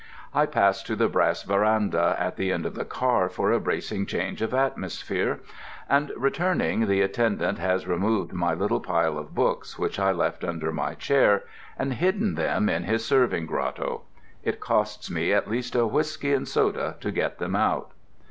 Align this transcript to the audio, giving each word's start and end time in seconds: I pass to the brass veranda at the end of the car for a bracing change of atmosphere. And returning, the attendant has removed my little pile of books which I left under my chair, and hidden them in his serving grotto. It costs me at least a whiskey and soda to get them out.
I 0.33 0.47
pass 0.47 0.81
to 0.81 0.95
the 0.95 1.07
brass 1.07 1.43
veranda 1.43 2.15
at 2.17 2.35
the 2.35 2.51
end 2.51 2.65
of 2.65 2.73
the 2.73 2.85
car 2.85 3.29
for 3.29 3.51
a 3.51 3.59
bracing 3.59 4.07
change 4.07 4.41
of 4.41 4.51
atmosphere. 4.51 5.41
And 5.87 6.11
returning, 6.17 6.87
the 6.87 7.01
attendant 7.01 7.59
has 7.59 7.85
removed 7.87 8.33
my 8.33 8.55
little 8.55 8.79
pile 8.79 9.19
of 9.19 9.35
books 9.35 9.77
which 9.77 9.99
I 9.99 10.11
left 10.11 10.43
under 10.43 10.71
my 10.71 10.95
chair, 10.95 11.43
and 11.77 11.93
hidden 11.93 12.33
them 12.33 12.67
in 12.67 12.85
his 12.85 13.05
serving 13.05 13.45
grotto. 13.45 14.01
It 14.43 14.59
costs 14.59 15.11
me 15.11 15.31
at 15.33 15.47
least 15.47 15.75
a 15.75 15.85
whiskey 15.85 16.33
and 16.33 16.47
soda 16.47 16.95
to 16.99 17.11
get 17.11 17.37
them 17.37 17.55
out. 17.55 17.91